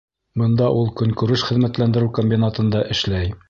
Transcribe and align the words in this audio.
Бында 0.41 0.69
ул 0.77 0.89
көнкүреш 1.01 1.45
хеҙмәтләндереү 1.51 2.13
комбинатында 2.21 2.83
эшләй. 2.97 3.35